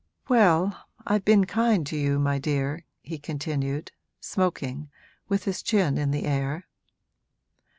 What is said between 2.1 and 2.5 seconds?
my